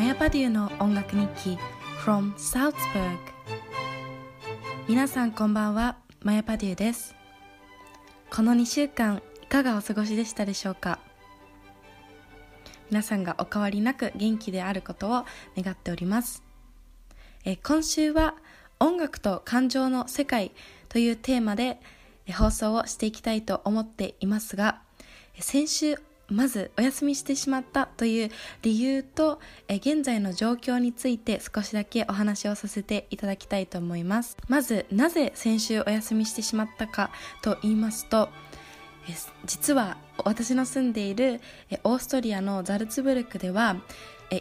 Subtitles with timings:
[0.00, 1.58] マヤパデューの音楽日記
[2.02, 3.18] from Salzburg
[4.88, 7.14] 皆さんこんばんはマヤパデューです。
[8.30, 11.00] この2週間いかがお過ごしでしたでしょうか？
[12.90, 16.42] 皆さんがお変わりなく元気であることを願っております。
[17.44, 18.36] え今週は
[18.78, 20.52] 音楽と感情の世界
[20.88, 21.78] というテーマで
[22.32, 24.80] 放送をしていきたいと思っていますが
[25.38, 25.96] 先週
[26.30, 28.30] まずお休みしてしまったという
[28.62, 34.36] 理由とえ現在の状況について少しだけお話をさせていただきたいと思います。
[34.48, 37.10] まずなぜ先週お休みしてしまったか
[37.42, 38.28] と言いますと
[39.44, 41.40] 実は私の住んでいる
[41.84, 43.76] オーストリアのザルツブルクでは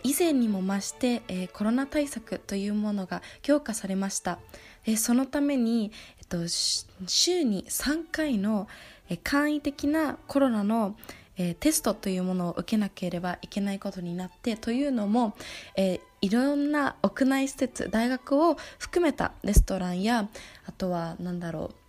[0.03, 4.39] 以前にも増してコロナ対策というものが強化されました。
[4.97, 5.91] そのために、
[7.07, 8.67] 週に3回の
[9.23, 10.95] 簡易的なコロナの
[11.39, 15.35] えー、テストというものを受けなければいけないことになってというのも、
[15.75, 20.27] えー、いろんな屋内施設大学を含めたレストランや
[20.65, 21.88] あとは何だろう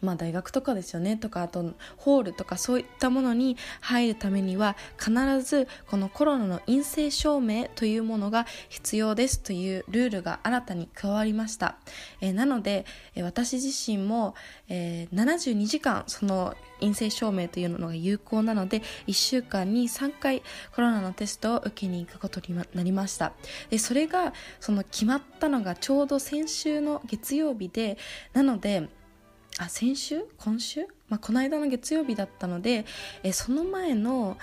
[0.00, 11.76] まあ、大学とかですよねとかあとホールとかそういったものに入るためには必ずこのコロナの陰性証明というものが必要ですというルールが新たに加わりました、
[12.20, 14.34] えー、なので、えー、私自身も、
[14.68, 20.42] えー、72時間その陰性証明というのが有効なので1週間に3回
[20.74, 23.32] コロナのテストを受けに行くことになりました。
[23.70, 27.98] でそれがその決まったのがちょうど先週の月曜日で
[28.32, 28.88] なので
[29.58, 30.24] あ先週？
[30.38, 32.86] 今週、まあ、この間の月曜日だったので
[33.22, 34.36] えその前の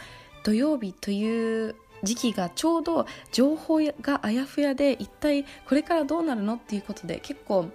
[0.44, 7.72] 土曜日という時期がちょうど情報があやふやで一体これからどうなるのっていうことで結構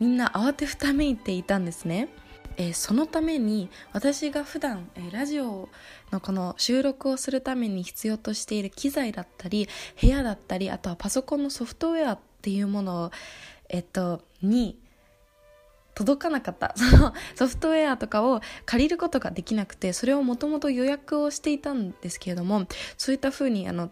[0.00, 2.08] みんな慌てふためいていたんですね。
[2.56, 5.70] えー、そのために私が普段、えー、ラジオ
[6.10, 13.10] のこの収録をするために必要としている機材だったり部屋だったりあとはパソコンのソフトウェアっていうものを、
[13.70, 14.78] えっと、に
[15.94, 16.72] 届かなかった。
[16.76, 23.90] そのソフトウェアとかを借りることができなくてそれをもともと予約をしていたんですけれどもそういったふうにあの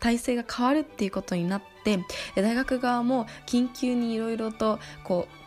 [0.00, 1.98] 体制が変わるっていうことになって
[2.36, 5.38] 大学側も緊急にいろいろとこう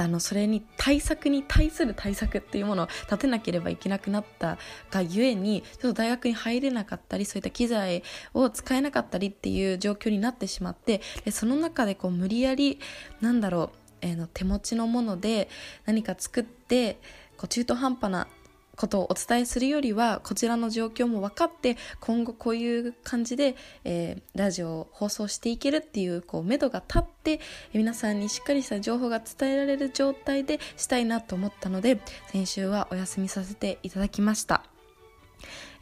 [0.00, 4.56] あのそれに対策に対する対策っていうものを立てなければいけなくなった
[4.90, 8.02] がゆえにちょっと大学に入れなかったりそういった機材
[8.32, 12.78] を使えなかったりっていう状況になってしまってでその中でこう無理やり
[13.20, 15.48] なんだろうえー、の手持ちのもので
[15.86, 16.98] 何か作って
[17.36, 18.28] こう中途半端な
[18.80, 27.40] ことをお伝えするよりはこちらの状況も分かって今後こういう感じで、えー、ラジオを放送していけるっていうこう目処が立って
[27.74, 32.00] 皆さんにしっかりした情報が伝えられる状態でしたいなと思ったので
[32.32, 34.64] 先週はお休みさせていただきました。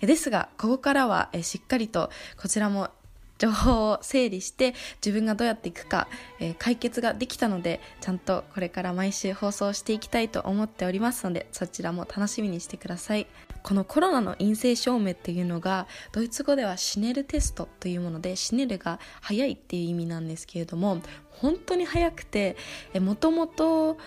[0.00, 2.90] ですがここからはしっかりとこちらも
[3.38, 6.08] 情報を整理して自分がどうやっていくか、
[6.40, 13.26] えー、解決ができたのでちゃんとこれから毎週放送していきたいと思っておりますのでそちらも楽しみにしてください。
[13.62, 22.56] このコロナの陰性証明っていうのがドイツ語ではシネルテストというものでシネルが早いっていう意味なんですけれども本当に早くて
[23.00, 23.98] もともと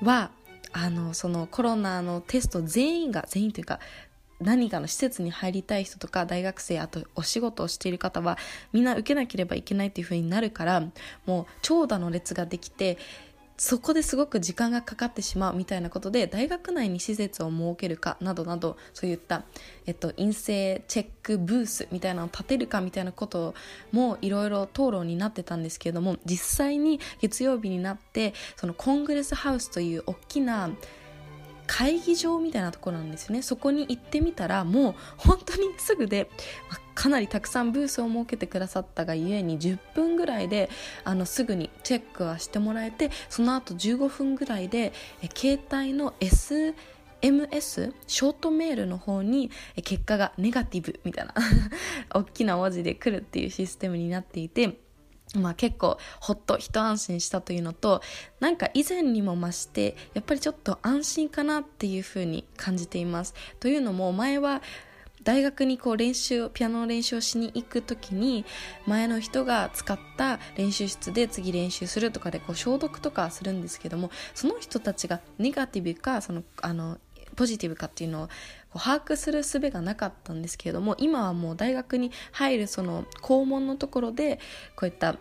[0.00, 0.30] は
[0.76, 3.78] あのそのコロナのテスト全員が全員というか
[4.40, 8.38] 何かの施設に入りたい人とか大学生あとお仕事をしている方は
[8.72, 10.82] みんな受けなければいけないっていう風になるから
[11.26, 12.98] もう長蛇の列ができて
[13.56, 19.44] そこですごく時間がかかってしまうみたいなことで大学内に施設を設けるかなどなどそういった、
[19.86, 23.54] えっと、陰性チェックブースみたいなのを立てるかみたいなこと
[23.92, 30.70] もいろいろ討論になってたんですけれども実際に月曜日になってそのコングレスハウスという大きな
[31.66, 33.42] 会議場みたいなところなんですよね。
[33.42, 36.30] そこに行ってみたらもう本当にすぐで、
[36.70, 40.70] まかなりたくさんブースを設けてくださったがゆえに10分ぐらいで
[41.04, 46.74] あのすぐにチェックはしてもらえてその後15分ぐらいでえ携帯の S
[47.20, 49.50] MS ショートメールの方に
[49.82, 51.34] 結果がネガティブみたいな
[52.14, 54.78] 大きな文字で来るっていうシステムになっていて
[55.34, 58.02] まあ結構ほっと一安心したというのと
[58.40, 63.34] なんか以前にも増してやっぱりちょっと安心かなっていうふうに感じています。
[63.60, 64.62] というのも前は
[65.24, 68.44] 大学にこう練習ピアノの練習をしに行く時に
[68.86, 76.98] 前の人が使った練習室で次練習するとかでこう消毒とかするんですけどもその人たちがネガティブかそのあの
[77.36, 78.28] ポジティブかっていうのを
[78.78, 84.38] 把握する術がなかったんですけれども今はもう大学に入るその校門のところで
[84.76, 85.16] こういった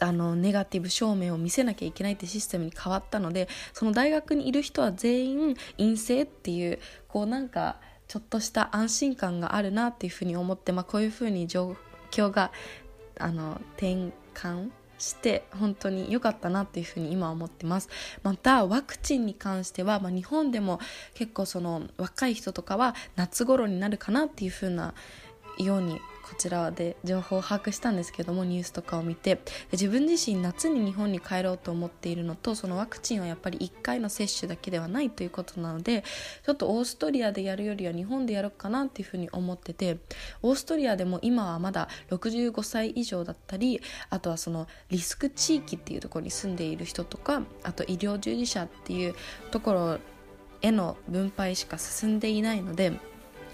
[0.00, 7.76] あのネガティブ証明を見せなきゃいけないってシステムに変わったのでその大学にいる人は全員陰性っていうこうなんか
[8.08, 11.76] ちょっとした安心感があるなっていうふうに思って、まあ、こういうふうに状
[12.10, 12.52] 況が
[13.18, 14.70] あの転換
[15.02, 17.88] して本当に良かったなっていうふうに今思ってます。
[18.22, 20.78] またワクチンに関しては、まあ、日本でも
[21.14, 24.94] 結構その若い人とかは夏頃になるかなっていうふうな
[25.58, 29.40] ようにこちらで情報を把握したんですけどもニュースとかを見て
[29.72, 36.04] 自分自身夏に日本に帰ろうと思っているのとそのワクチンはやっぱり1回の接種だけではないということなので
[36.44, 39.98] ちょっとオーストリアでやるよりは日本でやろうかなっていうふうに思ってて
[40.42, 43.80] オーストリアでも今はまだ65歳以上だったり
[44.10, 49.14] あとはそのリスク地域っていうところに住んでいる人とかあと医療従事者っていう
[49.50, 49.98] ところ
[50.62, 52.92] への分配しか進んでいないので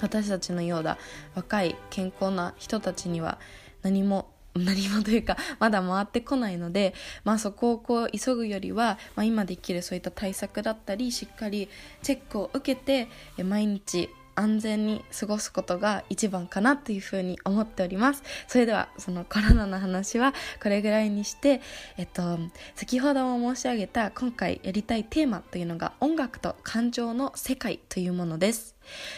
[0.00, 0.98] 私たちのような
[1.34, 3.38] 若い健康な人たちには
[3.82, 11.68] 何も 何もというかまだ回ってこないので、まあ、そこをこう急ぐよりは、まあ、今できるそういった対策だったりしっかり
[12.02, 13.08] チェックを受けて
[13.42, 18.22] 毎日安全に過ごすことが一番かなというふうに思っております。
[18.46, 20.32] それではそのコロナの話は
[20.62, 21.60] これぐらいにして
[21.96, 22.38] えっと
[22.74, 28.76] 先ほども申し上げた今回やりたいテーマというのが音楽と感情の世界というものです。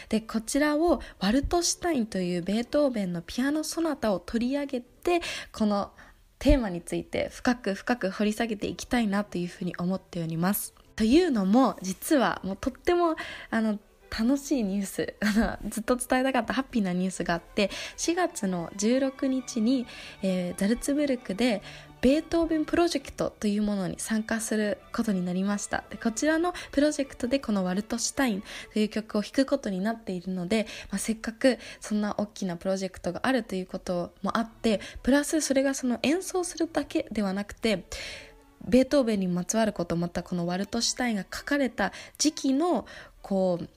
[0.09, 5.21] でこちらをワルトシュタインというベートーベンのピアノソナタを取り上げて
[5.53, 5.93] この
[6.39, 10.75] テーマについて深く深く掘り下げていきたいなというふうに思っております。
[10.97, 13.17] というのも実はもうとっても
[13.51, 13.79] あの
[14.11, 15.15] 楽しいニュース
[15.69, 19.87] ずっと伝えたかったハッピーなニュースがあって4月の16日に、
[20.23, 21.63] えー、ザルツブルクで
[22.01, 25.85] ベートーベンプロジェクトというものに参加することになりました。
[26.03, 28.43] こちらのプロジェクトでこのワルトシュタイン
[28.73, 37.85] という曲を弾くことになっているので、まあ、せっかくそんな大きなプロジェクトがあるということもあってプラスそれがその演奏するだけではなくて
[38.67, 42.87] ベートーベンにまつわることまたこのワルトシュタインが書かれた時期の
[43.21, 43.69] こう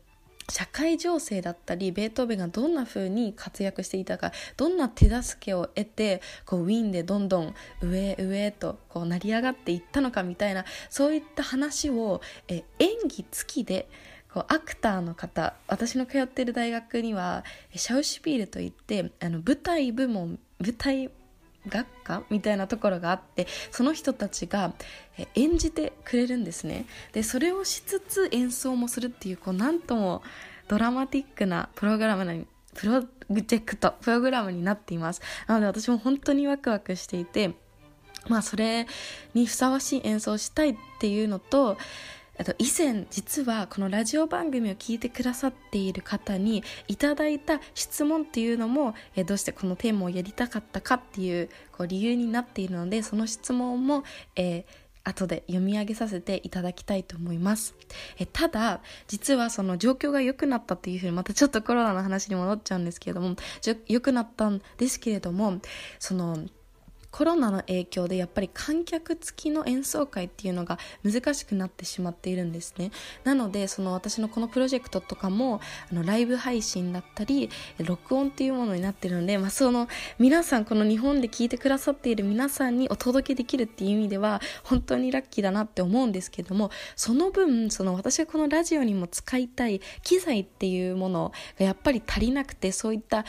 [0.50, 13.88] 社会情勢だったりベートーベンがどんな風に活躍していたかどんな手助けを得てこうウィーンでどんどん上上へとこう成り上がっていったのかみたいなそういった話をえ演技付きで
[14.34, 17.44] こうアクターの方私の通っている大学には
[17.76, 21.10] シャウシュピールといってあの舞台部門舞台
[21.68, 24.74] 学科みたいなところがあってその人たちが
[25.36, 26.86] 演じてくれるんですね。
[27.14, 30.22] でそれをしつつ演奏もするっていうこうなんとも
[30.68, 32.34] ドラマティックなプログラムな
[32.74, 35.22] プロジェクトプログラムになっています。
[35.48, 37.54] なので私も本当にワクワクしていて
[38.28, 38.88] まあそれ
[39.34, 41.78] にふさわしい演奏をしたいっていうのと
[42.44, 54.04] と以前実はこのラジオ番組を聞いてくださっている方にいただいた質問っていうのもえどうしてこのテーマをやりたかったかっていうこう理由になっているのでその質問も、
[54.36, 54.64] えー、
[55.04, 57.76] 後で読み上げさせていただきたいと思います。
[58.18, 63.36] えただ実はその状況が良くなったっていうふうにまたちょっとコロナの話に戻っちゃうんですけれども
[63.88, 65.60] 良くなったんですけれども
[66.00, 66.46] その
[67.14, 72.90] コロナの影響でやっぱり観客付きの演奏会っていうのが難しくなってしまっているんですね。
[73.24, 75.62] なのでその私のこのプロジェクトとかも
[75.92, 79.88] あのライブ配信だったり録音っていうものになってるので、まあ、その
[80.18, 93.24] 皆さんこの日本で聞いてくださっている皆さんにお届けできるっていう意味では本当にラッキーだなって思うんですけどもその分その私がこのラジオにも使いたい機材っていうものがやっぱり足りなくてそういった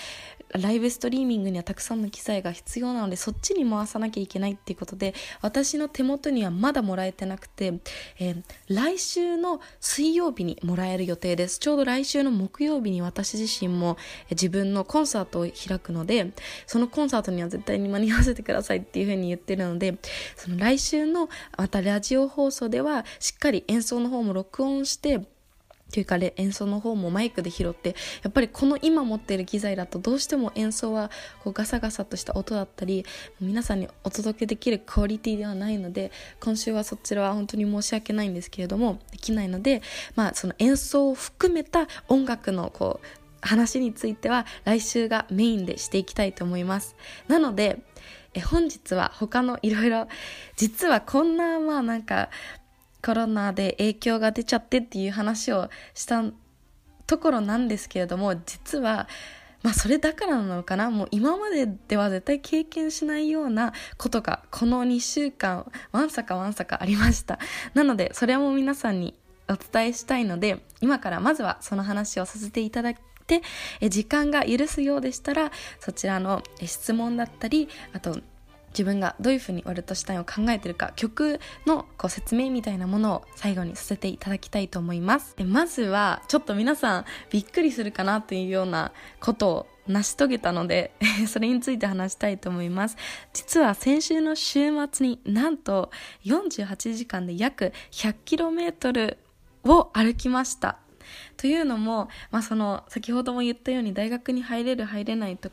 [0.58, 7.74] ライブストリーミングにはたくさんの機材が必要なのでそっちにも回さなきゃいけないっていうことで私の手元にはまだもらえてなくて、
[8.18, 11.58] えー、来週の水曜日にもらえる予定です。
[11.58, 13.96] ちょうど来週の木曜日に私自身も
[14.30, 16.32] 自分のコンサートを開くので
[16.66, 19.98] そのコンサートには絶対に間に合わせてくださいっていうふうに言ってるので
[20.36, 25.26] その来週のまたラジオ放送ではしっかり演奏の方も録音して
[25.94, 31.08] というか演奏の方もマイクで拾ってやっぱりこの今持っている機材だとどうしても演奏は
[31.44, 33.06] こうガサガサとした音だったり
[33.40, 36.10] 皆さんにお届けできるクオリティではないので
[36.40, 39.82] 今週はそちらは本当に申し訳ないんですけれどもできないので、
[40.16, 43.06] まあ、その演奏を含めた音楽のこう
[43.40, 46.96] 話については来週がメインでしていきたいと思います。
[47.28, 47.78] なので
[48.34, 50.08] え本日は他のいろいろ
[50.56, 52.30] 実はこんなまあなんか
[53.04, 56.24] コロナで影響が出ちゃってっていう話をした
[57.06, 59.08] ところなんですけれども実は
[59.62, 60.90] まあそれだからなのかな。
[60.90, 67.38] もう今まででは絶対経験しないようなことがこの2週間わんさかわんさかありました。
[67.72, 69.14] なのでそれも皆さんに
[69.48, 72.96] お伝えしたいので今からまずはその話をさせていただい
[73.26, 73.42] て
[73.88, 78.20] 時間が許すようでしたらそちらの質問だったりあと
[78.74, 85.36] 自分がどういうふうにワルトシュタインを考えてるか曲のこう説明みたいなものを最後にさせていただきたいと思います。
[85.36, 90.92] でまずはちょっと皆さんびっくりするかなというようなことを成し遂げたので
[91.28, 92.96] それについて話したいと思います。
[93.32, 95.90] 実は先週の週末になんと
[96.24, 99.16] 48時間で約 100km
[99.64, 100.78] を歩きました。
[101.36, 105.50] というのも、まあ、その先ほども言ったように大学に入れる入れないと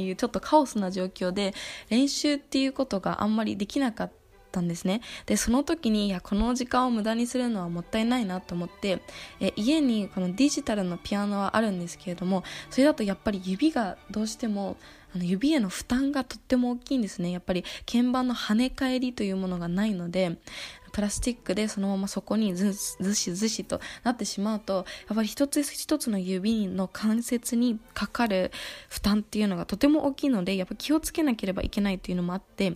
[0.00, 1.54] いうちょっとカオスな状況で
[1.88, 4.12] 練習っていうことがあんまりできなかっ
[4.52, 5.00] たんですね。
[5.26, 9.02] でその時にいやこの時間を無駄にするのはもったいないなと思って
[9.40, 14.76] え家にこのデジタルのピアノはあるんですけれどもそれだとやっぱり指がどうしても
[15.14, 17.30] 指への負担がとっても大きいんですね。
[17.30, 20.38] やっぱり鍵盤の跳ね返りというものがないので
[20.94, 28.52] プラスチックでそのままそこにずずしずしとなってしまうとやっぱり一つ一つの指の関節にかかる
[28.88, 32.74] 負担っていうのがとても大きいのでやっぱ気をつけなければいけないというのもあって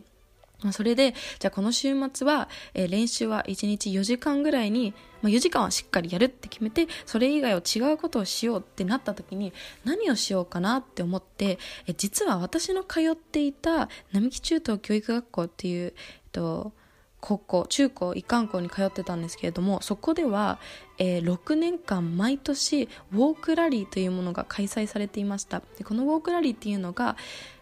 [0.72, 9.52] それで、じゃあこの週末は、えー、練習は1日4時間ぐらいに、まあ、4時間はしっかりやるって決めて、それ以外を違うことをしようってなった時に、
[9.84, 15.92] 何をしようかなって思って、え実は私の通っていた並木中等教育学校っていう、えっ
[16.32, 16.72] と、
[17.20, 20.58] 高校中高一貫校に通ってたんですけれどもそこでは、
[20.98, 25.62] えー、6年間毎年ウォークラリーというものが開催されていました。
[25.76, 27.16] でこのウォークラリーっていうのが、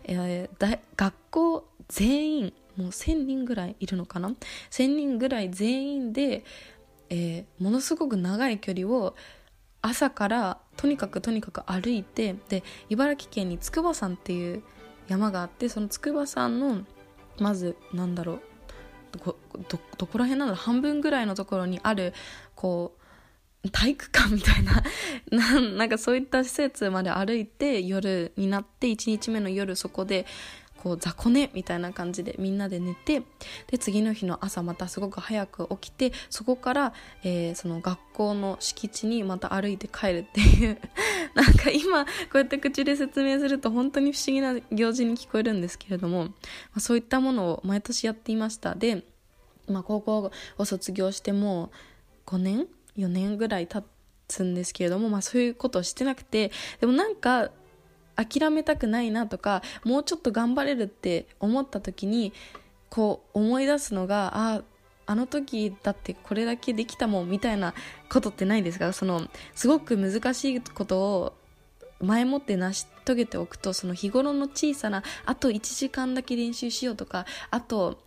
[0.04, 4.28] えー、学校全員もう1000人ぐらいいるのかな
[4.70, 6.44] ？1000人ぐらい全員で、
[7.08, 9.14] えー、ものすごく長い距離を
[9.80, 14.62] 朝からとにかくとにかく歩いてで茨城県に筑波山っていう
[15.08, 16.84] 山があってその筑波山の
[17.38, 18.42] まずなんだろう
[19.22, 19.36] ど
[19.98, 22.12] どこら辺なの半分ぐらいのところにある
[22.54, 22.96] こ
[23.64, 24.82] う体育館みたいな
[25.76, 30.26] なんかそういった施設まで歩いて夜になって1日目の夜そこで
[30.86, 33.22] こう雑魚寝みたいな感じでみんなで寝て
[33.66, 36.92] で次の日の朝またすごく早く起きてそこから、
[37.24, 40.78] えー、その学校の敷地にまた歩いて帰るっていう
[41.34, 46.30] なんか今こうやって口で説明すると本当に不思議な行事に聞こえるんですけれども、ま
[46.76, 48.76] あ、そういったものを毎年やっていました。
[48.76, 49.02] で、
[49.66, 51.72] まあ、高校を卒業しても
[52.26, 53.84] 5年？4年ぐらい経
[54.28, 57.50] つんですけれども、まあ、そういうことをしてなくてでもなんか
[58.16, 62.32] 諦めたくないなとかもうちょっと頑張れるって思った時に
[62.88, 64.62] こう思い出すのがああ
[65.08, 67.74] あの時だってこれだけできたもんみたいな
[68.10, 68.92] ことってないですか？
[68.92, 71.32] そのすごく難しいことを
[72.00, 77.98] 前もって成し遂げておくとその日頃の小さなあと1時間だけ練習しようとかあと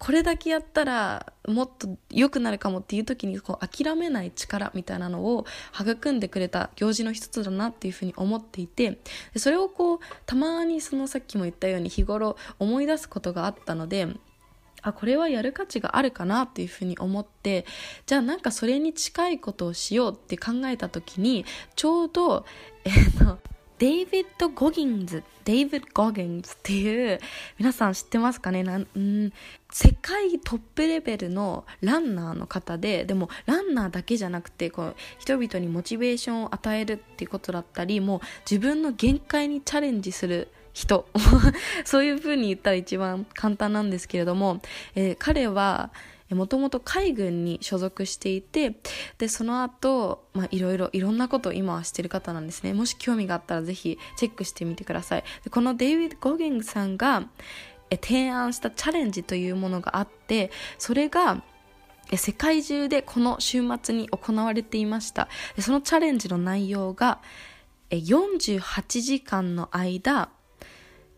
[0.00, 5.44] これだけやったらもっと良くなるかもっていう時にこう諦めない力みたいなのを
[5.78, 8.98] 育んでくれた行事の一つだなっていうふうに思っていて
[9.36, 14.08] それをこうたまにそのさっきも言ったように日頃思い出すことがあったので
[14.80, 17.66] あこれはやる価値があるかなっていうふうに思って
[18.06, 21.44] じゃあなんかそれに近いことをしようって考えた時に
[21.76, 22.46] ちょうど
[22.84, 23.38] えっと
[23.80, 27.18] デイビッド・ゴギンズ、デイビッド・ゴギンズっていう、
[27.58, 28.62] 皆さん知ってますかね？
[28.62, 29.32] なんん
[29.72, 41.08] 世界トップレベルのランナーの方で、でもランナーだけじゃなくて、こう人々にモチベーションを与えるっていうことだったり、もう自分の限界にチャレンジする人。
[41.86, 44.60] そういう風に言ったら一番簡単なんですけれども、
[44.94, 45.90] えー、彼は、
[46.30, 48.76] もともと海軍に所属していて
[49.18, 52.72] でその後、まあいろいろいろんなことを今はしてる方なんですね。
[52.72, 55.24] もし興味があったらぜひチェックしてみてください。
[55.44, 57.28] でこのデイビッド・ゴギングさんが
[57.90, 61.42] 提案したチャレンジというものがあってそれが
[62.16, 65.28] 世界中でこの週末に行われていました。
[65.58, 67.20] そのチャレンジの内容が
[67.90, 70.30] 48時間の間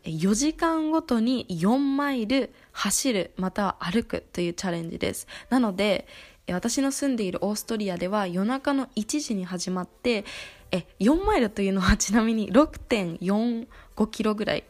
[0.04, 5.26] 4時間ごとに4マイル走るまたは歩くというチャレンジです。
[5.49, 6.06] なので
[6.49, 10.25] 私の住んでいるオーストリアでは夜中の1時に始まって
[10.73, 13.66] え4マイルというのは ちなみに6.45
[14.11, 14.64] キロぐらい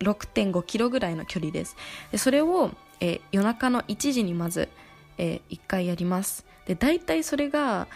[0.00, 1.76] 6.5キロぐらいの距離です。
[2.12, 4.68] でそれをえ夜中の1時にまず、
[5.16, 6.44] え1回やります。
[6.66, 7.88] で大体それが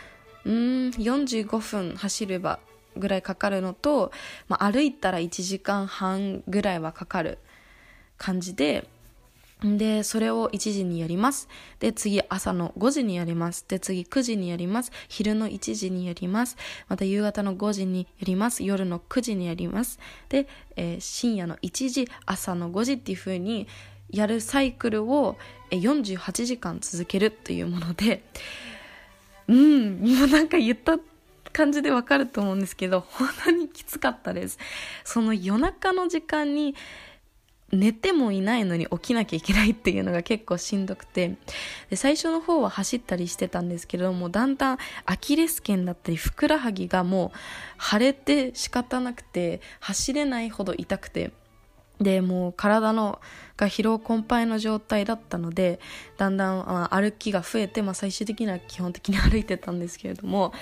[0.44, 0.54] うん
[0.90, 2.58] 45分走れば
[2.96, 4.12] ぐらいかかるのと、
[4.48, 7.38] まあ、歩いたら1時間半ぐらいはかかる
[8.16, 8.88] 感じで
[9.62, 11.48] で、それを1時にやります。
[11.80, 13.64] で、次朝の5時にやります。
[13.66, 14.92] で、次9時にやります。
[15.08, 16.56] 昼の1時にやります。
[16.88, 18.62] また夕方の5時にやります。
[18.62, 19.98] 夜の9時にやります。
[20.28, 20.46] で、
[20.76, 23.66] えー、深夜の1時、朝の5時っていう風に
[24.10, 25.38] やるサイクルを
[25.70, 28.22] 48時間続けるというもので、
[29.48, 30.98] うん、もうなんか言った
[31.54, 34.58] 感じでわかると思うんですけど、 本当にきつかったです。
[35.04, 36.74] その夜中の時間に、
[37.72, 41.36] 寝てもいないのに起きなきゃいけないっていうのが結構しんどくて
[41.90, 51.32] で最初の方は走ったりしてたんですけれどもだんだんアキレス腱だったりふくらはぎがもう腫れて仕方なくて走れないほど痛くて
[52.00, 53.20] でもう体の
[53.56, 55.78] が疲労困憊の状態だったので
[56.16, 60.52] だんだん、歩きが増えて、まあ、最終的には基本的に歩いてたんですけれども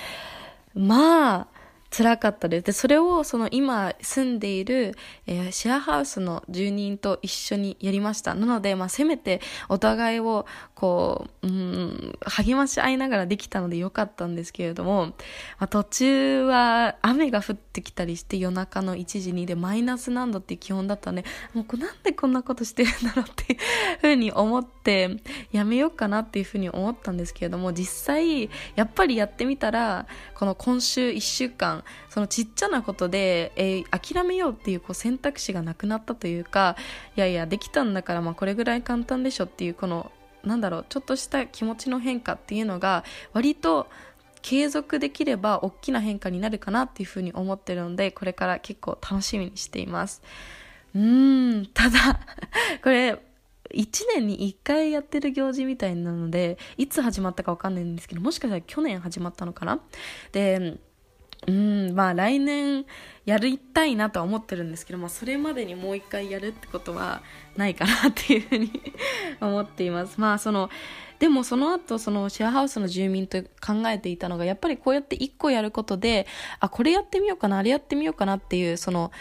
[0.75, 1.47] まあ
[1.93, 2.65] 辛かったです。
[2.65, 4.97] で、それをその今住んでいる、
[5.27, 8.35] えー、シェアハウスの住人と一緒にやりました。
[8.35, 15.15] なので、まあ、せめてお互いをこう、うん、励まし合いながらできたのでよかったんですけれども、ま
[15.59, 21.25] あ、途中は雨が降ってきたりして夜中の1時にでマイナス何度っていう気温だったね。
[21.53, 23.59] もうなんでこんなことしてるんだろうっていう
[24.01, 25.19] ふうに思って、
[25.53, 36.77] やめようかなっていうふうに思ったんですけれども、実際、やっぱりやってみたら、この今週1週間、そのちっちゃなことで、えー、諦めようっていうこう選択肢がなくなったというか
[37.17, 40.11] いやいやできたんだからまあこれぐらい簡単でしょっていうこの
[40.45, 43.89] なんだろうちょっとした気持ちの変化っていうのが割と
[44.43, 50.23] 継続できれば大きな変化になるかなっていうふうに思ってるのでこれから結構楽しみにしています。
[50.95, 52.21] うーんただ
[52.83, 53.19] これ
[53.73, 59.81] 1年に1回やってる行事みたいなのでいつ始まったか分かんないんですけどもしかしたら去年始まったのかな？
[60.33, 60.79] で
[61.47, 62.85] うんまあ来年
[63.25, 67.23] やりたいなとは思ってるんですけど、まあ、それまでにもう一回やるってことは
[67.57, 68.71] ないかなっていうふうに
[69.41, 70.21] 思っています。
[70.21, 70.71] まあその
[71.19, 76.27] でもその後そのシェアハウスの住民と考えていたのがやっぱりこうやって1個やることで
[76.59, 79.13] あこれやってみようかなあれやってみようかなっていうその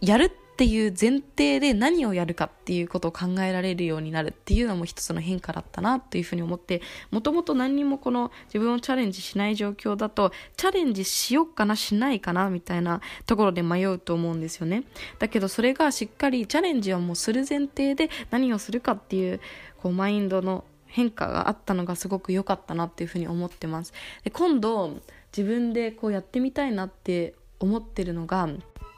[0.00, 14.82] やるってっていう前提で何をやるかっていうことを考えられるようになるっていうのも一つの変化だったなというふうに思ってもともと何にもこの自分をチャレンジしない状況だとチャレンジしようかなしないかなみたいなところで迷うと思うんですよね。
[15.20, 19.40] だけどそれがしっかりチャレンジはもうする前提で何をするかっていう
[19.80, 23.92] こうマインドの変化があったのがすごく良かったなっていうふうに思ってます。
[24.24, 24.96] で今度
[25.30, 28.48] 自分でこうやってみたいなって思ってるのが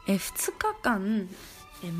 [0.07, 1.29] え2日間
[1.83, 1.91] え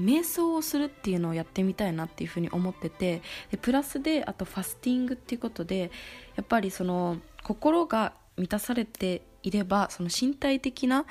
[0.00, 5.90] 瞑想をするっていうのをやってみたいなっていうふうに思っててでプラスであとファスティングっていうことで
[6.36, 11.06] やっぱりその心が満たされていればその身体的な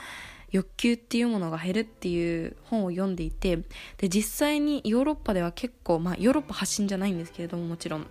[0.51, 3.57] 欲求っていうものが減るっていう本を読んでいて
[3.97, 8.07] で実際にヨーロッパでは結構、まあ、ヨーロッパ発信じゃないんですけれどももちろん。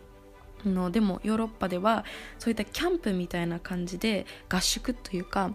[0.64, 2.07] のでもヨーロッパでは
[2.38, 5.53] そういったキャンプみたいな感じで合宿というか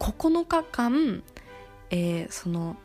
[0.00, 1.22] 9日間、
[1.90, 2.76] えー、その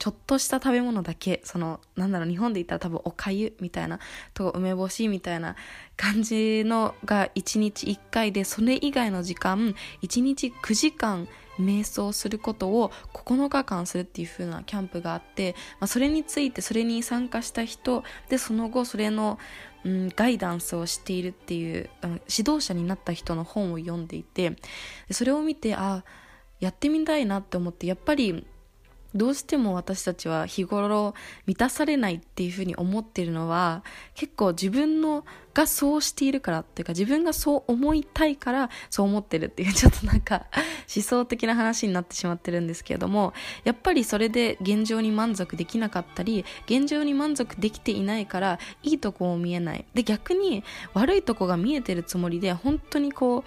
[0.00, 4.00] ちょっとした食べ物だけそのなんだろう日本で言ったら多分おかゆみたいな
[4.32, 5.56] と梅干しみたいな
[5.96, 11.28] 感じのが1日1回でそれ以外の時間1日9時間
[11.60, 19.38] 瞑想することを9日間するっていう風なキャンプがあって、まあ、それについてそれに参加した人でその後それの、
[19.84, 24.56] うん、ガイダンスをしているっていう指導者になった人の本を読んでいて
[25.10, 26.04] それを見てあ
[26.58, 28.46] やってみたいなって思ってやっぱり
[29.14, 31.14] どうしても私たちは日頃
[31.46, 33.82] 満たされないっていうふうに思ってるのは
[34.14, 40.46] 結構自分のがそうしているからっていうか自分がそう思いたいからそう思ってるっていうちょっとなんか
[40.94, 43.32] 思想的な話になってしまってるんですけれども
[43.64, 49.84] やっぱりそれで現状に満足できなかったり現状に満足できていないからいいとこも見えない。
[49.94, 50.62] で逆に
[50.94, 53.44] 悪いとこが見えてるつもりで本当にこう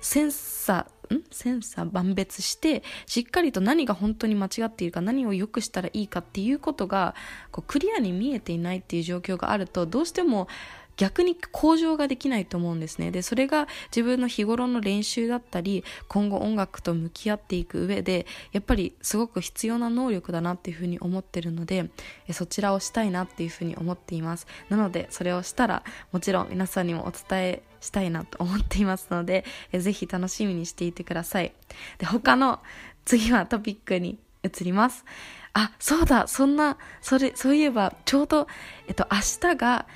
[0.00, 1.22] センサーん？
[1.30, 7.14] センサー万別してしっかりと何が本当に間違っているか何を良くしたらいいかっていうことが
[7.50, 10.48] こうクリアに見えていないっていう状況があるとどうしても
[10.96, 13.10] 逆に向上ができないと思うんですね。
[13.10, 21.88] で、それが自分の日頃の練習だったり、今後音楽と向き合っていく上で、やっぱりすごく必要な能力だなっていうふうに思ってるので、
[22.32, 24.46] そちらをしたいなっていうふうに思っています。
[24.68, 31.52] なので、それをしたら、もちろん皆さんにもお伝えしたいなと思っていますので、ぜひ楽しみにしていてください。
[31.98, 32.60] で、他の
[33.04, 35.04] 次はトピックに移ります。
[35.52, 38.46] あ、そうだ、そんな、それ、そういえば、ちょうど、
[38.86, 39.18] えっと、明
[39.50, 39.86] 日が、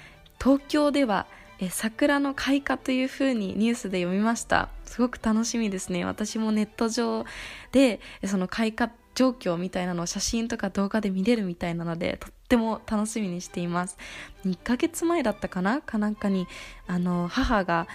[0.41, 1.27] 東京では
[1.61, 7.25] え桜の開花というふうにニュースで読みましたすごく楽しみですね私もネット上
[7.73, 13.97] でその開花状況みたいなのを写真とか動画で見れるみたいなのでとっても楽しみにしています。
[14.45, 15.81] 1ヶ月前だったかな？
[15.81, 16.47] かなんかに
[16.87, 17.87] あの母が、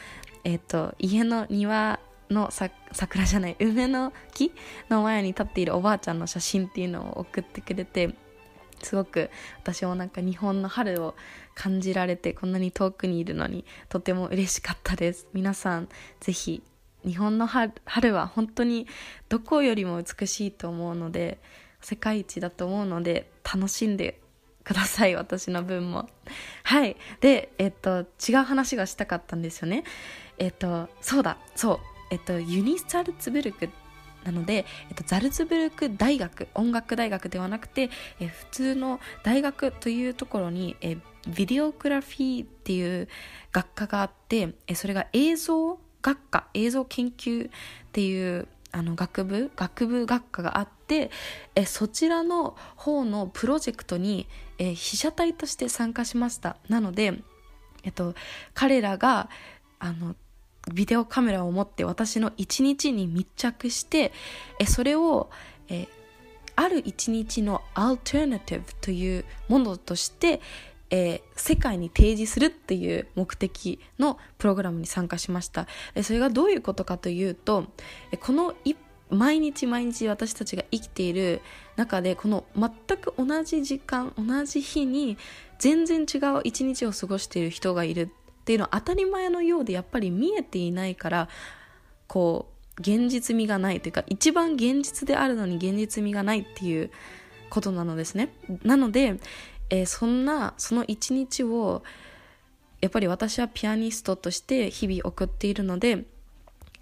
[0.43, 4.53] えーと、家の庭の桜じゃない梅の木
[4.89, 8.15] の前に立っているおばあちゃんの写真っていうのを送ってくれて
[8.83, 11.15] すごく私もなんか日本の春を
[11.55, 15.27] 感じられてこんなに遠くにいるのにとても嬉しかったです。
[15.33, 16.63] 皆さんぜひ
[17.05, 18.87] 日本の春は本当に
[19.29, 21.39] どこよりも美しいと思うので
[21.81, 24.19] 世界一だと思うので楽しんで
[24.63, 26.09] ください私の分も。
[26.63, 26.95] はい。
[27.21, 29.83] でえっと違う話がしたかったんですよね。
[30.37, 31.79] えっとそうだそう。
[32.11, 33.69] えっとユニサルツブルク
[34.23, 43.07] なので、えっと、ザルツブルク大学音楽大学ではなくてえ普通の大学というところにえビデオグラフィーっていう
[43.51, 47.51] 学科があってえそれが映像学科映像研究っ
[47.91, 51.11] ていうあの学部学部学科があって
[51.55, 56.57] えそちらの方のプロジェクトにえ被写体として参加しました。
[56.67, 57.13] なので、
[57.83, 58.13] えっと、
[58.53, 59.29] 彼らが
[59.79, 60.15] あの
[60.73, 64.11] ビデオカメラを持って私の一日に密着して
[64.59, 65.29] えそれを
[65.69, 65.87] え
[66.55, 70.41] ある一日のアルタナティブというものとして
[70.91, 75.67] えー、世界に提示するっていう目的のプログラムに参加しました。
[76.01, 77.65] それがどういうことかというと
[78.19, 78.55] この
[79.09, 81.41] 毎日毎日私たちが生きている
[81.75, 85.17] 中でこの全く同じ時間同じ日に
[85.57, 91.29] 全然違う一日を過ごしている人がいるっていうのは当たり前のようでやっぱり見えていないから
[92.07, 92.47] こ
[92.77, 96.91] う現実味がないというか一番現実であるのに現実味がないっていう
[97.49, 98.29] ことなのですね。
[98.63, 99.19] なので、
[99.69, 101.83] えー、そんなその一日を
[102.81, 106.05] やっぱり私はピアニストとして日々送っているので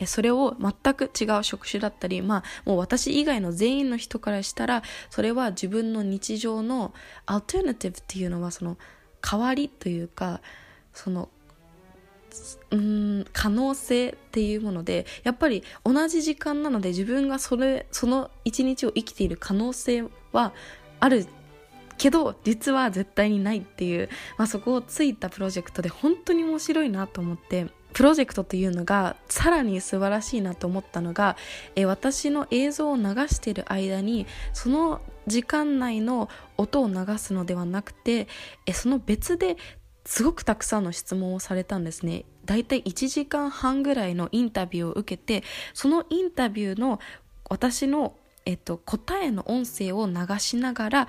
[0.05, 6.93] それを全く違う職種だったり、まあ、もう私以外の全員の人からしたら、それは自分の日常の
[7.25, 8.77] アルタナティブっていうのは、その
[9.21, 10.41] 代わりというか、
[10.93, 11.29] その
[12.71, 20.53] うん可能性っていうものでやっぱり同じ時間なので自分がそれその一日を生きている可能性は
[20.99, 21.25] ある
[21.97, 31.35] けど実は絶対にないっていう、まあ、そこをついたプロジェクトで本当に面白いなと思ってプロジェクトというのがさらに素晴らしいなと思ったのが
[31.75, 38.27] え私の映像を流している間にその時間内の音を流すのではなくて
[38.65, 39.57] えその別で
[40.07, 42.23] すごくたくさんの質問をされたんですね。
[42.45, 47.01] だいたい1時間半ぐらいのインタビューを受けて、そのインタビューの
[47.49, 51.07] 私の、えっと、答えの音声を流しながら、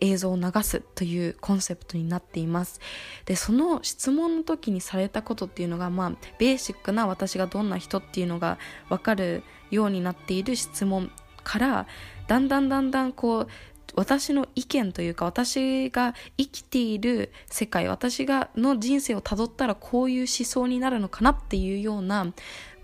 [0.00, 2.80] 映像を流すというコンセプトになっています。
[3.24, 11.10] でその質問の時にされたことっていうのがまあベーシックな私がどんな人っていうのが分かるようになっている質問
[11.42, 11.86] から
[12.26, 13.48] だんだんだんだんこう
[13.96, 22.32] 私の意見というか私が生きている世界私がの人生をたどったらこういう思想になるのかなっていうような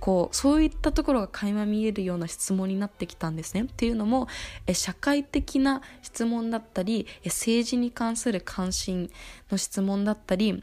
[0.01, 3.63] こうそういったところが垣間見えるような質問になってきたんですね。
[3.63, 4.29] っていうのも
[4.73, 9.11] 社会的な質問だったり政治に関する関心
[9.51, 10.63] の質問だったり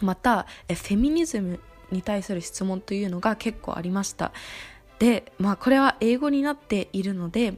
[0.00, 4.32] またフェミニズムに対する質問というのが結構ありました。
[4.98, 7.54] でまあこれは英語になっているので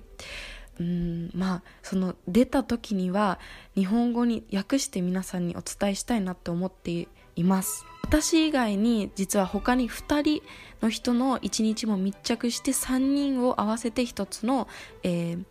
[0.81, 3.39] うんまあその出た時には
[3.75, 7.87] 日本語に訳して皆さんにお伝えしたいなって思っています。
[8.03, 10.43] 私以外に実は他に2人
[10.81, 14.69] の人の1日も密着して3人を合わせて1つの、
[15.03, 15.45] えー、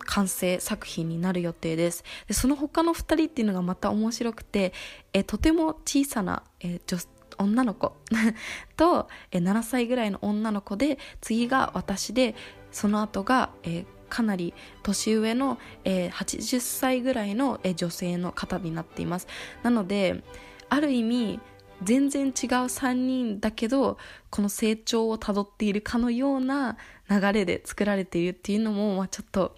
[0.00, 2.04] 完成作品になる予定です。
[2.26, 4.72] でその他の2人っていうのがまた面白くて、
[5.12, 6.98] えー、とても小さな、えー、女
[7.38, 7.96] 女の子
[8.76, 12.34] と、えー、7歳ぐらいの女の子で次が私で
[12.70, 14.52] その後が、えー、かなり
[14.82, 19.26] 年上の、えー、80歳ぐらいの、えー、女性の方になっています。
[19.62, 20.22] なので
[20.70, 21.40] ある意味
[21.82, 23.98] 全然違う3人だけど
[24.30, 26.76] この成長をたどっているかのような
[27.08, 29.54] 流れで作られているっていうのも、まあ、ちょっと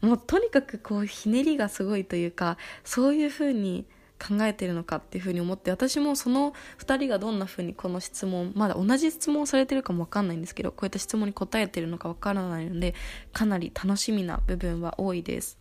[0.00, 3.86] もうとにかくこうひねりがすごいというかそういうふうに
[4.18, 12.94] 考えてるのかっていうふうに思って私もその2人がどんなふうにこの質問まだ同じ質問をされてるかも分かんないんですけどこういった質問に答えてるのか分からないので
[13.32, 15.58] かなり楽しみな部分は多いです。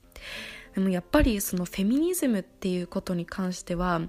[0.75, 4.01] でもやっぱりそのフェミニズムっていうことに関しては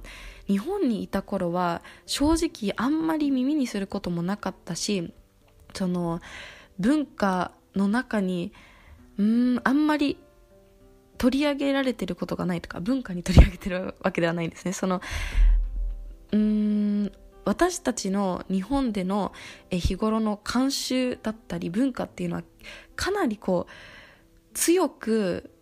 [0.49, 5.13] 日本にいた頃は正直あんまり耳にすることもなかったし
[5.75, 6.21] その
[6.81, 8.53] 文化の中に
[9.17, 10.19] うんあんまり
[11.19, 14.73] 取り上げられてることがないとか文化に取り上げてるわけではないんですね。
[14.73, 15.01] その
[16.33, 17.13] うん
[17.45, 19.33] 私たちの日本での
[19.71, 22.43] 日頃の慣習だったり文化っていうのは
[22.97, 23.73] かなりこう
[24.53, 25.56] 強く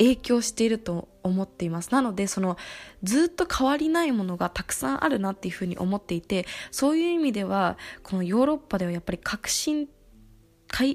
[0.00, 1.90] 影響していると思っています。
[1.90, 2.56] なのでその
[3.02, 9.88] ずっと変わりないものがたくさんあるなっていうふうに思っていてそういう意味ではこのヨーロッパではやっぱり革新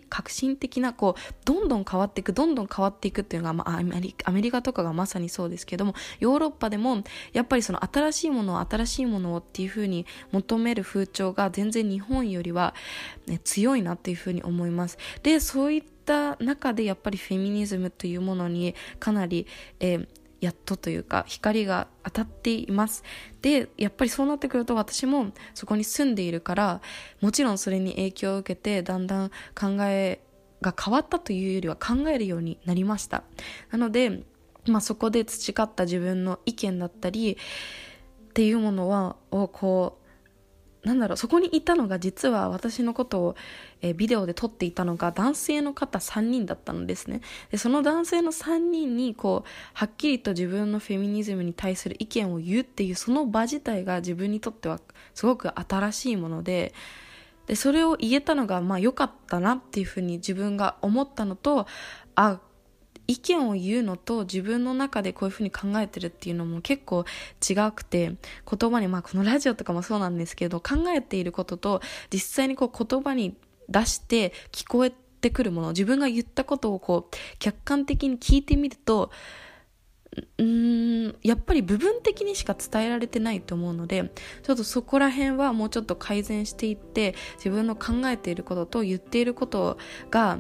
[0.10, 12.74] 革新的なこうどんどん変わっていくどんどん変わっていくっていうのが、まあ、アメリアメリカとかがまさにそうですけどもヨーロッパでもやっぱりその新しいものを新しいものをっていうふうに求める風潮が全然日本よりは、
[13.28, 14.98] ね、強いなっていうふうに思います。
[15.24, 19.48] でそういったた中でやっぱりフェミニズムというものにかなり、
[19.80, 20.08] えー
[20.42, 23.04] やっとというか光が当たっています。
[23.42, 26.82] でやっぱりそうなってくると私もそこに住んでいるから
[27.22, 30.22] もちろんそれに影響を受けてだんだん考え
[30.62, 33.24] が変わったというよりは考えるようになりました。
[33.72, 34.24] なので、
[34.68, 40.05] まあ、そこで培った自分の意見だったりっていうものはをこう
[40.86, 43.36] なんだろうそこにいたのが実は私のことを、
[43.82, 47.22] えー、ビデオで撮っていたのが男性の方3人だったのですね。
[47.52, 54.80] でその男性の3人にこうはっきりと自分のフェミニズムに対する意見を言うっていうその場自体が自分にとっては
[55.16, 56.74] すごく新しいもので
[57.48, 61.66] でそれを言えたのがまあ良かったなっていうふうに自分が思ったのと
[62.16, 62.40] あ
[63.08, 67.06] 意見を言うのと自分の中でこういうふうに考えてるっていうのも結構
[67.48, 68.16] 違くて
[68.50, 73.36] 言葉にまあこのラジオとかもそうなんですけど考えていることと実際にこう言葉に
[73.70, 74.92] 出して聞こえ
[75.22, 79.12] てくるもの自分が言ったことをこう客観的に聞いてみると
[80.38, 84.12] うんやっぱり部分的にしか伝えられてないと思うので
[84.44, 89.78] ちょっとそこら辺はもうちょっと改善していって自分の考えていることと言っていること
[90.10, 90.40] が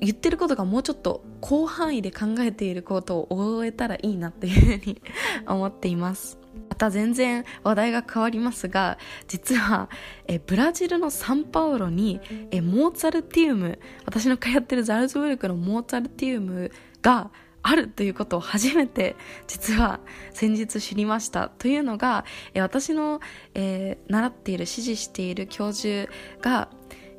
[0.00, 5.02] 言ってることがもうちょっと広範囲で考えていることを終えたらいいなっていうふうに
[5.46, 9.88] 思っていますまた全然話題が変わりますが実は
[10.26, 16.70] えブラジルのサンパウロにえモーツァルティウム私の通ってるザルツブルクのモーツァルティウム
[17.02, 17.30] が
[17.62, 20.00] あるということを初めて実は
[20.32, 21.48] 先日知りました。
[21.48, 23.20] というのが私の、
[23.54, 26.70] えー、習っている指示している教授が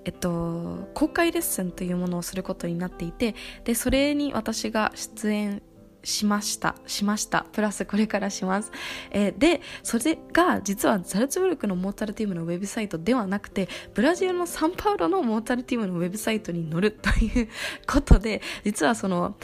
[0.05, 5.61] えっと、公開レッスンというものをすることになっていてでそれに私が出演
[6.03, 7.45] しましたしました。
[7.51, 8.71] プラスこれからします、
[9.11, 17.49] えー、でそれが実はザルツブルクのモーツァルティウムのウェブサイトではなくてブラジルのサンパウロのモーツァルティウムのウェブサイトに載るという
[17.87, 19.35] ことで実はその、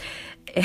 [0.53, 0.63] えー、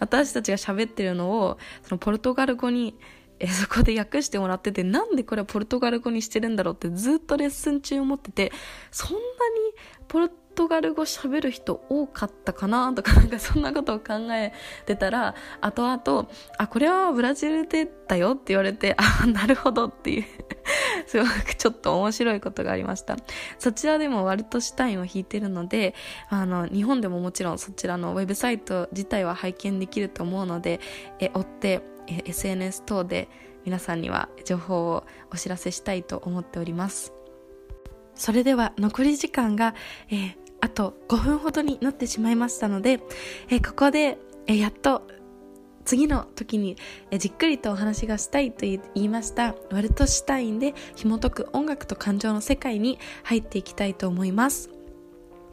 [0.00, 2.96] 私たちが喋ってるのをそのポルトガル語に
[3.40, 8.52] えそこで訳してもらってて、なんでこれはポルトガル語にしてるんだろうってずっとレッスン中思ってて、
[8.90, 9.22] そんなに
[10.08, 14.52] ポルトガル語喋る人多かったかなとかなんかそんなことを考え
[14.84, 20.24] てたら、後々、あ、これはブラジルでだよって言われて、 あ、なるほどっていう
[21.06, 23.16] すごくちょっと面白いことがありました。
[23.58, 25.94] そちらでもワルトシュタインを弾いてるので、
[26.28, 30.80] あの、日本でももちろんそちらのウェブサイト自体は拝見できると思うので、
[31.20, 31.80] え、追って
[32.24, 33.28] SNS 等で
[33.64, 37.12] 皆さんには情報をお知らせしたいと思っております。
[38.14, 39.74] それでは残り時間が、
[40.10, 43.00] えー、あと5分ほどになってしまいましたので、
[43.48, 45.02] えー、ここで、えー、やっと
[45.84, 46.76] 次の時に
[47.10, 54.79] えじっくりとお話がしたいと言いましたワルトシュタインで紐解く音楽と感情の世界に入っていきたいと思います。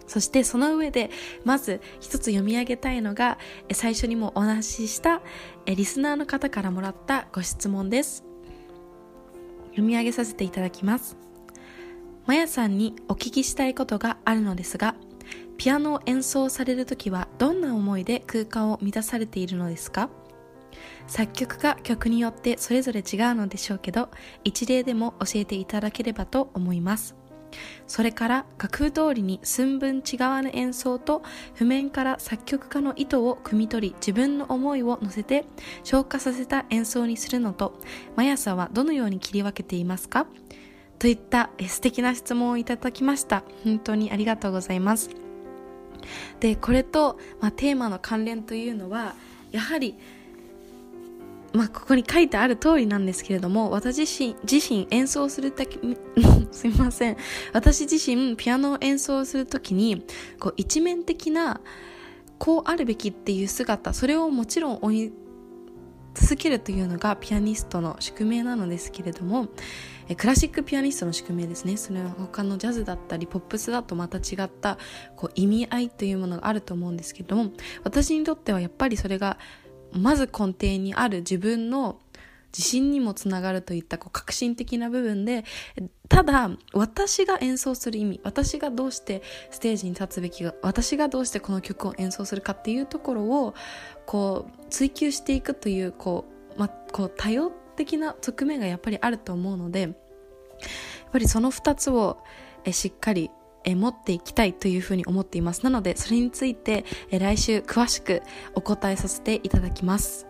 [0.07, 1.11] そしてその上で
[1.43, 3.37] まず一つ読み上げたいのが
[3.71, 5.21] 最初にもお話しした
[5.65, 8.23] リスナーの方からもらったご質問です。
[9.71, 11.17] 読み上げさせていただきます。
[12.25, 14.95] まやさんにお聞きしたいことがあるのですが
[15.57, 20.09] ピアノを演奏される時はどんな思いで空間を満たされているのですか？
[21.07, 24.09] 作曲家曲によってそれぞれ違うのでしょうけど
[24.43, 27.15] 一例でも教えていただければと思います。
[27.87, 31.23] それから楽譜通りに寸分違わぬ演奏と
[31.55, 35.45] 譜面から作曲家の意図を汲み取り自分の思いを乗せて
[35.83, 37.79] 消化させた演奏にするのと
[38.15, 40.27] 毎朝はどのように切り分けていますか？
[40.99, 43.43] といった素敵な質問をいただきました。
[43.63, 45.11] 本当にありがとうございます
[46.39, 49.15] でこれと、まあ、テーマの関連というのは
[49.51, 49.95] やはり
[51.53, 55.79] まあ、ここに書いてある通りなんですけれども、私自身自身演奏するとき、
[56.51, 57.17] すみません。
[57.53, 60.05] 私自身ピアノを演奏するときに、
[60.39, 61.61] こう一面的な、
[62.37, 65.13] こうあるべきっていう姿、それをもちろん追い
[66.13, 69.47] 続けるというのがピアニストの宿命なのですけれども、
[70.15, 71.77] クラシックピアニストの宿命ですね。
[71.77, 74.77] それは他のジャズだったりポップスだとまた違った
[75.15, 77.51] こう意味合いというものがあると思うんですけれども、
[77.83, 79.37] 私にとってはやっぱりそれが
[79.97, 81.99] まず根底にある自分の
[82.57, 85.43] 自信にもつながるといったこう革新的な部分で
[86.09, 93.53] ただ私が演奏する意味私がどうしてステージに立つべきか私がどうしてこの曲を演奏するかっていうところを
[94.05, 99.91] こう追求していくというこう、ま、こう多様的な側面がやっぱりあると思うのでやっ
[101.11, 102.17] ぱりその2つを
[102.63, 103.29] えしっかり
[103.67, 105.63] え持っていきたいというふうに思っています。
[105.63, 108.21] なので、それについて、え来週詳しく
[108.55, 110.25] お答えさせていただきます。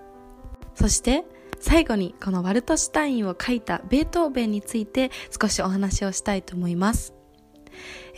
[0.76, 1.23] そして、
[1.60, 5.10] 最後にこのワルトシュタインを書いたベートーベンについて
[5.41, 7.13] 少しお話をしたいと思います。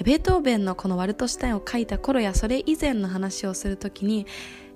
[0.03, 4.25] ベートーベンのこのワルトシュタインを書いた頃やそれ以前の話をするときに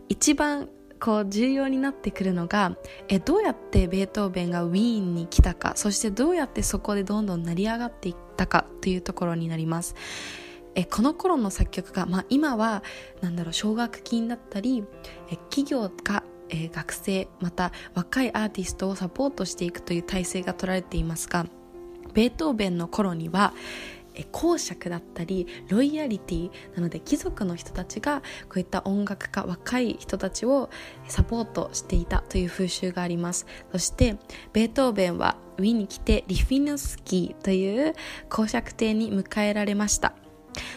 [0.10, 0.70] 一番
[1.04, 2.78] こう重要になってくるのが
[3.10, 9.96] えどうやってベートーベンがウィーンに来たかそしてどうやってそこでどんどん成り上がっていったかというところになります。
[10.76, 12.84] えこの頃の作曲家、まあ、今は
[13.22, 14.84] なんだろう奨学金だったり
[15.30, 21.46] え企業が学生また若いアーティストをサポートしていくという体制が取られていますが
[22.14, 23.54] ベートーベンの頃には
[24.32, 30.70] 公爵だったりロイヤリティなので貴族の人たちがこういった音楽家若い人たちを
[31.08, 33.46] サポートしていたという風習があります。
[33.72, 34.18] そして
[34.54, 37.94] ベートーベンはウィンに来てリフィヌスキーという
[38.30, 40.14] 公爵邸に迎えられました。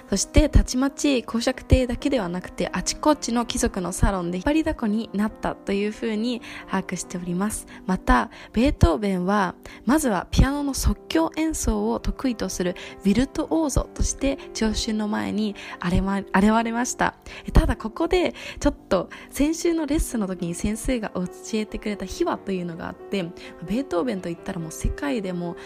[0.08, 7.66] そしてたちまち公爵邸だけではなくてあちこちの貴族のサロンで引っ張りだこになったというふうに把握しております。
[7.86, 17.14] またベートーベンはまずはピアノの即興演奏を得意とするウィルトオーとして聴衆の前に現れました。
[17.52, 23.22] ただここでちょっと先週のレッスンの時に先生が教えてくれた秘話というのがあって
[23.66, 25.56] ベートーベンといったらもう世界でも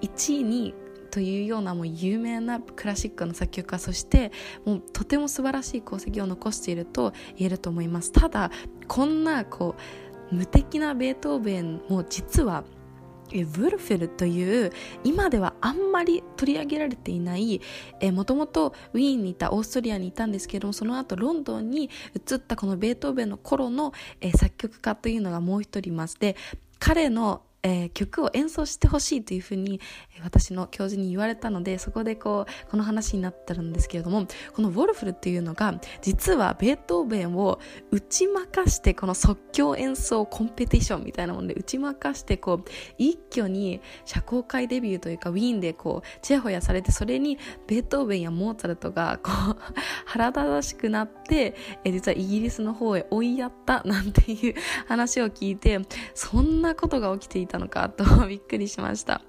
[0.00, 0.74] 1位に
[1.16, 4.32] というようなもう有名なクラシックの作曲家そして
[4.66, 8.12] もうとても素晴らしい功績を残していると言えると思います。
[8.12, 8.50] ただ
[8.86, 9.76] こんなこ
[10.30, 12.64] う無敵なベートーベンも実は
[13.30, 14.72] ブルフェルという
[15.04, 17.62] 今ではあんまり取り上げられていない
[18.12, 26.20] もともとウィーンにいたオーストリアにいたんですけどもその後ロンドンに移ったこのベートーベンの頃の、え作曲家というのがもう一人います。
[26.20, 26.36] で
[26.78, 29.80] 彼のえー、曲を演奏してほしいというふうに、
[30.16, 34.24] えー、私の教授に言われたのでそこでこうこの話になってるんですけれども
[34.54, 37.58] このウォルフルっていうのが実はベートーベンを
[37.90, 49.56] 打ち負かしてこの即興演奏コンペティションみたいなもので打ち負かしてこう一挙に社交界デビューというかウィーンでこうちやほやされてそれにベートーベンやモーツァルトがこう
[50.06, 54.54] 腹立たしくなって、えー、実はイギリスの方へ追いやったなんていう
[54.86, 55.80] 話を聞いて
[56.14, 59.22] そんなことが起きていたたのかと びっくりしました。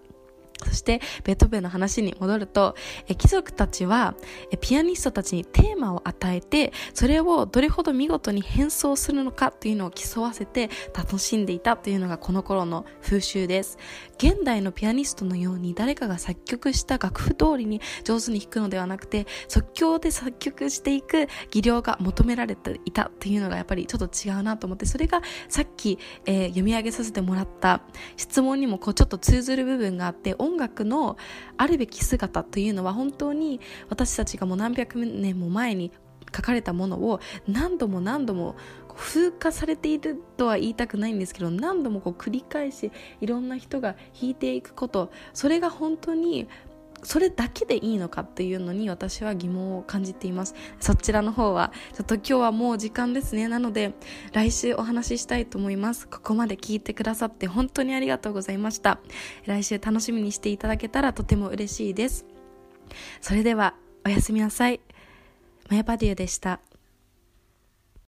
[0.65, 2.75] そしてベートーベンの話に戻ると
[3.17, 4.15] 貴族たちは
[4.61, 13.77] ピアニストたちにテーマを与えてそれをどれほど見事に変装するのかというのを競わせて楽しんでいたというのがこの頃の風習です。
[14.17, 27.81] 現代のピアニストのように誰かが作曲した楽譜通りに上手に弾くのではなくて即興で作曲していく技量が求められていたというのがやっぱりちょっと違うなと思ってそれがさっき、えー、読み上げさせてもらった
[28.15, 31.17] 質問にもこうちょっと通ずる部分があって音楽の
[31.57, 35.91] あるべき姿というのは本当に私たちがもう何百年も前に
[36.35, 38.55] 書かれたものを何度も何度も
[38.97, 46.47] 風化されているとは言いたくないんですけど何度もこう繰り返しいろんな人が弾いていくことそれが本当に
[47.07, 50.55] それだけでいいのかっていうのに私は疑問を感じています。
[50.81, 53.47] そちらの方はちょっと今日はもう時間ですね。
[53.47, 53.93] なので
[54.33, 56.05] 来週お話ししたいと思います。
[56.05, 58.99] ここまで聞いてくださって本当にありがとうございました。
[59.45, 62.25] 来週楽しみにしていただけたらとても嬉しいです。
[63.21, 64.81] それではおやすみなさい。
[65.69, 66.59] マヤパデューでした。